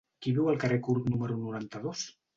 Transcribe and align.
Qui 0.25 0.31
viu 0.37 0.47
al 0.53 0.57
carrer 0.63 0.79
Curt 0.87 1.11
número 1.13 1.37
noranta-dos? 1.43 2.03